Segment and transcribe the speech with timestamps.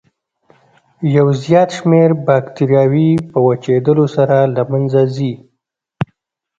[1.15, 5.33] یو زیات شمېر باکتریاوې په وچېدلو سره له منځه ځي.